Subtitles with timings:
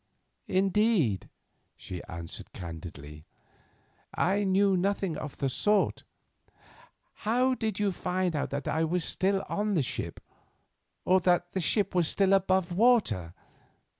[0.47, 1.29] "Indeed,"
[1.77, 3.23] she answered candidly,
[4.15, 6.05] "I knew nothing of the sort.
[7.21, 10.19] How did you find out that I was still on the ship,
[11.05, 13.35] or that the ship was still above water?